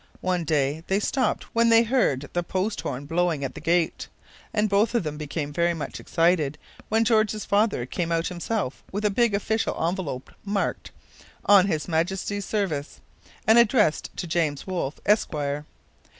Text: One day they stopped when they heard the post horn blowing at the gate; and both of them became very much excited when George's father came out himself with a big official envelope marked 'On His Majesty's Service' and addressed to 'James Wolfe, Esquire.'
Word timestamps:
One 0.21 0.45
day 0.45 0.83
they 0.87 0.99
stopped 0.99 1.43
when 1.53 1.69
they 1.69 1.83
heard 1.83 2.27
the 2.33 2.41
post 2.41 2.81
horn 2.81 3.05
blowing 3.05 3.43
at 3.43 3.53
the 3.53 3.61
gate; 3.61 4.07
and 4.51 4.67
both 4.67 4.95
of 4.95 5.03
them 5.03 5.15
became 5.15 5.53
very 5.53 5.75
much 5.75 5.99
excited 5.99 6.57
when 6.89 7.05
George's 7.05 7.45
father 7.45 7.85
came 7.85 8.11
out 8.11 8.29
himself 8.29 8.81
with 8.91 9.05
a 9.05 9.11
big 9.11 9.35
official 9.35 9.77
envelope 9.87 10.31
marked 10.43 10.89
'On 11.45 11.67
His 11.67 11.87
Majesty's 11.87 12.45
Service' 12.45 12.99
and 13.45 13.59
addressed 13.59 14.09
to 14.17 14.25
'James 14.25 14.65
Wolfe, 14.65 14.99
Esquire.' 15.05 15.65